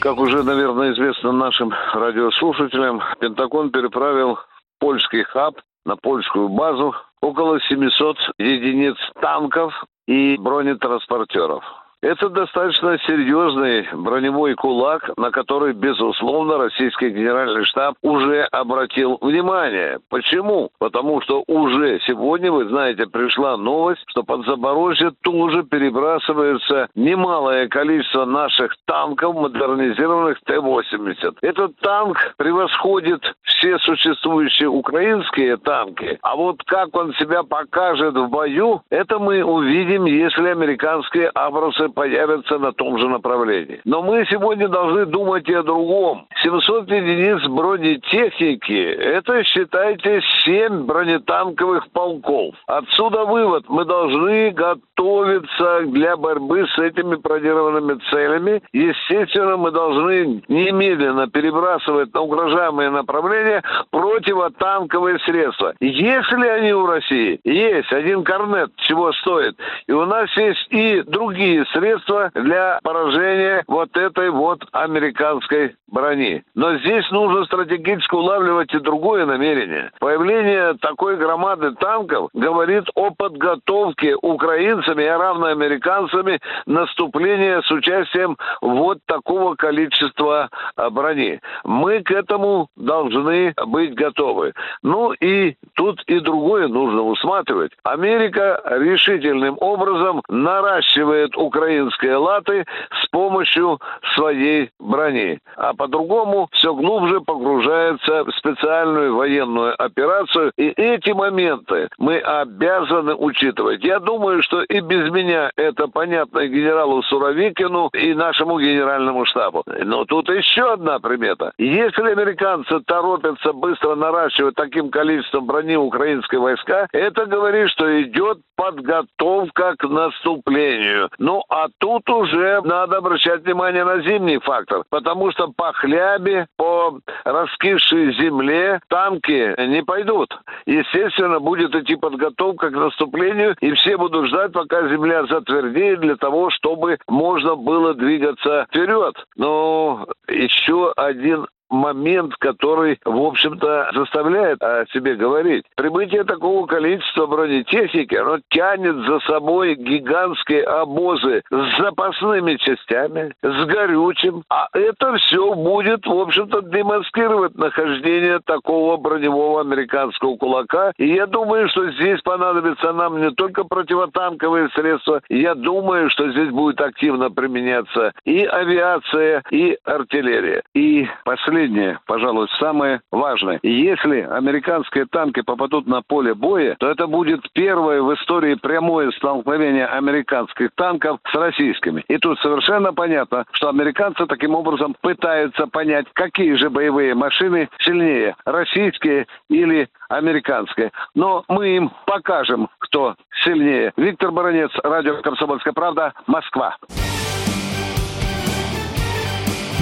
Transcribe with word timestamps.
Как 0.00 0.16
уже, 0.18 0.44
наверное, 0.44 0.92
известно 0.92 1.32
нашим 1.32 1.74
радиослушателям, 1.92 3.02
Пентагон 3.20 3.70
переправил 3.70 4.38
польский 4.78 5.24
хаб 5.24 5.56
на 5.84 5.96
польскую 5.96 6.48
базу 6.48 6.94
около 7.20 7.60
700 7.60 8.16
единиц 8.38 8.96
танков 9.20 9.72
и 10.06 10.36
бронетранспортеров. 10.38 11.64
Это 12.00 12.28
достаточно 12.28 12.96
серьезный 13.08 13.88
броневой 13.92 14.54
кулак, 14.54 15.10
на 15.16 15.32
который, 15.32 15.72
безусловно, 15.72 16.56
российский 16.56 17.10
генеральный 17.10 17.64
штаб 17.64 17.96
уже 18.02 18.42
обратил 18.52 19.18
внимание. 19.20 19.98
Почему? 20.08 20.70
Потому 20.78 21.20
что 21.22 21.42
уже 21.48 21.98
сегодня, 22.06 22.52
вы 22.52 22.68
знаете, 22.68 23.06
пришла 23.06 23.56
новость, 23.56 24.04
что 24.06 24.22
под 24.22 24.46
Запорожье 24.46 25.10
тоже 25.22 25.64
перебрасывается 25.64 26.88
немалое 26.94 27.66
количество 27.66 28.24
наших 28.24 28.76
танков, 28.84 29.34
модернизированных 29.34 30.40
Т-80. 30.44 31.38
Этот 31.42 31.76
танк 31.80 32.34
превосходит 32.36 33.22
все 33.42 33.76
существующие 33.80 34.68
украинские 34.68 35.56
танки, 35.56 36.16
а 36.22 36.36
вот 36.36 36.62
как 36.62 36.94
он 36.94 37.12
себя 37.14 37.42
покажет 37.42 38.14
в 38.14 38.28
бою, 38.28 38.82
это 38.88 39.18
мы 39.18 39.42
увидим, 39.42 40.04
если 40.04 40.46
американские 40.46 41.28
абрасы 41.30 41.87
появятся 41.88 42.58
на 42.58 42.72
том 42.72 42.98
же 42.98 43.08
направлении. 43.08 43.80
Но 43.84 44.02
мы 44.02 44.24
сегодня 44.30 44.68
должны 44.68 45.06
думать 45.06 45.48
и 45.48 45.54
о 45.54 45.62
другом. 45.62 46.26
700 46.42 46.90
единиц 46.90 47.46
бронетехники– 47.48 48.72
это, 48.98 49.42
считайте, 49.44 50.20
7 50.44 50.84
бронетанковых 50.84 51.90
полков. 51.90 52.54
Отсюда 52.66 53.24
вывод. 53.24 53.64
Мы 53.68 53.84
должны 53.84 54.50
готовиться 54.50 55.82
для 55.86 56.16
борьбы 56.16 56.66
с 56.66 56.78
этими 56.78 57.16
бронированными 57.16 57.98
целями. 58.10 58.62
Естественно, 58.72 59.56
мы 59.56 59.70
должны 59.70 60.42
немедленно 60.48 61.28
перебрасывать 61.28 62.12
на 62.14 62.20
угрожаемые 62.20 62.90
направления 62.90 63.62
противотанковые 63.90 65.18
средства. 65.20 65.74
Если 65.80 66.46
они 66.46 66.72
у 66.72 66.86
России 66.86 67.40
есть, 67.44 67.92
один 67.92 68.24
корнет 68.24 68.70
чего 68.76 69.12
стоит, 69.12 69.56
и 69.86 69.92
у 69.92 70.04
нас 70.06 70.28
есть 70.36 70.66
и 70.70 71.02
другие 71.02 71.64
средства, 71.66 71.77
средства 71.78 72.30
для 72.34 72.78
поражения 72.82 73.64
вот 73.66 73.96
этой 73.96 74.30
вот 74.30 74.64
американской 74.72 75.74
брони. 75.90 76.44
Но 76.54 76.76
здесь 76.78 77.10
нужно 77.10 77.44
стратегически 77.44 78.14
улавливать 78.14 78.72
и 78.74 78.78
другое 78.78 79.26
намерение. 79.26 79.90
Появление 79.98 80.74
такой 80.80 81.16
громады 81.16 81.72
танков 81.76 82.30
говорит 82.34 82.84
о 82.94 83.10
подготовке 83.10 84.14
украинцами, 84.20 85.04
а 85.04 85.18
равно 85.18 85.46
американцами 85.46 86.40
наступления 86.66 87.62
с 87.62 87.70
участием 87.70 88.36
вот 88.60 88.98
такого 89.06 89.54
количества 89.54 90.50
а, 90.76 90.90
брони. 90.90 91.40
Мы 91.64 92.02
к 92.02 92.10
этому 92.10 92.68
должны 92.76 93.54
быть 93.66 93.94
готовы. 93.94 94.52
Ну 94.82 95.12
и 95.12 95.56
тут 95.74 96.02
и 96.06 96.20
другое 96.20 96.68
нужно 96.68 97.02
усматривать. 97.02 97.72
Америка 97.82 98.60
решительным 98.66 99.56
образом 99.60 100.22
наращивает 100.28 101.36
украинские 101.68 102.16
латы 102.16 102.64
с 103.08 103.10
помощью 103.10 103.80
своей 104.14 104.70
брони. 104.78 105.38
А 105.56 105.74
по-другому 105.74 106.48
все 106.52 106.74
глубже 106.74 107.20
погружается 107.20 108.24
в 108.24 108.30
специальную 108.36 109.16
военную 109.16 109.74
операцию. 109.82 110.52
И 110.56 110.68
эти 110.68 111.10
моменты 111.10 111.88
мы 111.98 112.18
обязаны 112.18 113.14
учитывать. 113.14 113.82
Я 113.82 113.98
думаю, 113.98 114.42
что 114.42 114.62
и 114.62 114.80
без 114.80 115.10
меня 115.10 115.50
это 115.56 115.88
понятно 115.88 116.40
и 116.40 116.48
генералу 116.48 117.02
Суровикину, 117.02 117.88
и 117.92 118.14
нашему 118.14 118.58
генеральному 118.60 119.24
штабу. 119.24 119.62
Но 119.66 120.04
тут 120.04 120.28
еще 120.28 120.72
одна 120.72 120.98
примета. 120.98 121.52
Если 121.58 122.10
американцы 122.10 122.80
торопятся 122.80 123.52
быстро 123.52 123.94
наращивать 123.94 124.54
таким 124.54 124.90
количеством 124.90 125.46
брони 125.46 125.76
украинские 125.76 126.40
войска, 126.40 126.86
это 126.92 127.26
говорит, 127.26 127.70
что 127.70 128.02
идет 128.02 128.38
подготовка 128.56 129.76
к 129.76 129.88
наступлению. 129.88 131.10
Ну, 131.18 131.44
а 131.48 131.68
тут 131.78 132.08
уже 132.10 132.60
обращать 132.98 133.44
внимание 133.44 133.84
на 133.84 134.00
зимний 134.02 134.38
фактор, 134.38 134.84
потому 134.90 135.30
что 135.32 135.48
по 135.48 135.72
хлябе, 135.72 136.46
по 136.56 136.98
раскисшей 137.24 138.12
земле 138.14 138.80
танки 138.88 139.54
не 139.66 139.82
пойдут. 139.82 140.36
Естественно, 140.66 141.40
будет 141.40 141.74
идти 141.74 141.96
подготовка 141.96 142.70
к 142.70 142.74
наступлению, 142.74 143.56
и 143.60 143.72
все 143.72 143.96
будут 143.96 144.26
ждать, 144.26 144.52
пока 144.52 144.88
земля 144.88 145.24
затвердеет 145.26 146.00
для 146.00 146.16
того, 146.16 146.50
чтобы 146.50 146.98
можно 147.08 147.56
было 147.56 147.94
двигаться 147.94 148.66
вперед. 148.68 149.14
Но 149.36 150.06
еще 150.28 150.92
один 150.96 151.46
момент, 151.70 152.34
который, 152.38 152.98
в 153.04 153.20
общем-то, 153.20 153.90
заставляет 153.94 154.62
о 154.62 154.86
себе 154.92 155.14
говорить. 155.14 155.64
Прибытие 155.76 156.24
такого 156.24 156.66
количества 156.66 157.26
бронетехники, 157.26 158.14
оно 158.14 158.38
тянет 158.48 158.96
за 159.06 159.20
собой 159.20 159.74
гигантские 159.74 160.64
обозы 160.64 161.42
с 161.50 161.78
запасными 161.78 162.54
частями, 162.56 163.32
с 163.42 163.64
горючим. 163.66 164.42
А 164.48 164.68
это 164.72 165.16
все 165.16 165.54
будет, 165.54 166.06
в 166.06 166.18
общем-то, 166.18 166.62
демонстрировать 166.62 167.54
нахождение 167.56 168.40
такого 168.44 168.96
броневого 168.96 169.60
американского 169.60 170.36
кулака. 170.36 170.92
И 170.96 171.06
я 171.08 171.26
думаю, 171.26 171.68
что 171.68 171.90
здесь 171.92 172.20
понадобится 172.22 172.92
нам 172.92 173.20
не 173.20 173.30
только 173.32 173.64
противотанковые 173.64 174.68
средства, 174.70 175.20
я 175.28 175.54
думаю, 175.54 176.10
что 176.10 176.30
здесь 176.30 176.50
будет 176.50 176.80
активно 176.80 177.30
применяться 177.30 178.12
и 178.24 178.44
авиация, 178.44 179.42
и 179.50 179.76
артиллерия. 179.84 180.62
И 180.74 181.08
последнее 181.24 181.57
последнее, 181.58 181.98
пожалуй, 182.06 182.46
самое 182.60 183.00
важное. 183.10 183.58
Если 183.64 184.20
американские 184.20 185.06
танки 185.06 185.40
попадут 185.40 185.88
на 185.88 186.02
поле 186.02 186.32
боя, 186.32 186.76
то 186.78 186.88
это 186.88 187.08
будет 187.08 187.40
первое 187.52 188.00
в 188.00 188.14
истории 188.14 188.54
прямое 188.54 189.10
столкновение 189.10 189.86
американских 189.86 190.70
танков 190.76 191.18
с 191.28 191.34
российскими. 191.34 192.04
И 192.06 192.16
тут 192.18 192.38
совершенно 192.40 192.92
понятно, 192.92 193.44
что 193.52 193.68
американцы 193.68 194.26
таким 194.26 194.54
образом 194.54 194.94
пытаются 195.00 195.66
понять, 195.66 196.06
какие 196.12 196.54
же 196.54 196.70
боевые 196.70 197.14
машины 197.14 197.68
сильнее, 197.80 198.36
российские 198.44 199.26
или 199.50 199.88
американские. 200.08 200.92
Но 201.16 201.44
мы 201.48 201.76
им 201.76 201.90
покажем, 202.06 202.68
кто 202.78 203.16
сильнее. 203.44 203.92
Виктор 203.96 204.30
Баранец, 204.30 204.70
радио 204.84 205.20
«Комсомольская 205.22 205.72
правда», 205.72 206.12
Москва. 206.28 206.76